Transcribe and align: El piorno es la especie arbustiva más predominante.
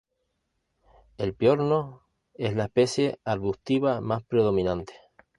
El 1.19 1.35
piorno 1.35 2.01
es 2.33 2.55
la 2.55 2.63
especie 2.63 3.19
arbustiva 3.23 4.01
más 4.01 4.23
predominante. 4.23 4.93